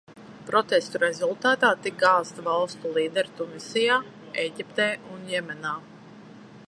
Protestu 0.45 1.01
rezultātā 1.01 1.69
tika 1.87 1.99
gāzti 2.03 2.45
valstu 2.47 2.95
līderi 2.95 3.35
Tunisijā, 3.41 3.99
Ēģiptē 4.45 4.89
un 5.17 5.31
Jemenā. 5.35 5.77